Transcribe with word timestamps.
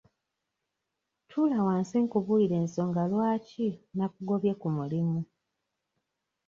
Tuula 1.29 1.59
wansi 1.67 1.95
nkubuulire 2.03 2.55
ensonga 2.63 3.01
lwaki 3.11 3.67
nakugobye 3.95 4.51
ku 4.61 4.67
mulimu. 4.75 5.19